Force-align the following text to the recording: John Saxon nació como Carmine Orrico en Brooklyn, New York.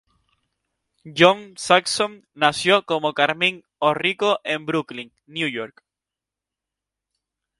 John 1.19 1.43
Saxon 1.63 2.15
nació 2.33 2.87
como 2.87 3.13
Carmine 3.13 3.63
Orrico 3.77 4.39
en 4.43 4.65
Brooklyn, 4.65 5.13
New 5.27 5.47
York. 5.47 5.83